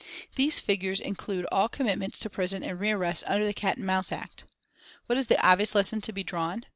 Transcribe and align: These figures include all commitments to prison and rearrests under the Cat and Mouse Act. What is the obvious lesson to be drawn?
These 0.33 0.59
figures 0.59 0.99
include 0.99 1.45
all 1.51 1.69
commitments 1.69 2.17
to 2.21 2.29
prison 2.31 2.63
and 2.63 2.79
rearrests 2.79 3.21
under 3.27 3.45
the 3.45 3.53
Cat 3.53 3.77
and 3.77 3.85
Mouse 3.85 4.11
Act. 4.11 4.45
What 5.05 5.15
is 5.19 5.27
the 5.27 5.39
obvious 5.45 5.75
lesson 5.75 6.01
to 6.01 6.11
be 6.11 6.23
drawn? 6.23 6.65